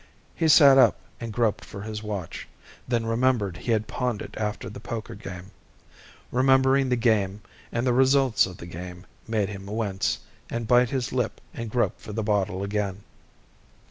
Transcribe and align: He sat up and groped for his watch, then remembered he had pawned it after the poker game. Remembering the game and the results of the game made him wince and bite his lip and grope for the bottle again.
He 0.33 0.47
sat 0.47 0.79
up 0.79 0.99
and 1.19 1.31
groped 1.31 1.63
for 1.63 1.83
his 1.83 2.01
watch, 2.01 2.47
then 2.87 3.05
remembered 3.05 3.55
he 3.57 3.71
had 3.71 3.85
pawned 3.87 4.23
it 4.23 4.33
after 4.35 4.67
the 4.67 4.79
poker 4.79 5.13
game. 5.13 5.51
Remembering 6.31 6.89
the 6.89 6.95
game 6.95 7.43
and 7.71 7.85
the 7.85 7.93
results 7.93 8.47
of 8.47 8.57
the 8.57 8.65
game 8.65 9.05
made 9.27 9.49
him 9.49 9.67
wince 9.67 10.17
and 10.49 10.67
bite 10.67 10.89
his 10.89 11.13
lip 11.13 11.39
and 11.53 11.69
grope 11.69 11.99
for 12.01 12.13
the 12.13 12.23
bottle 12.23 12.63
again. 12.63 13.03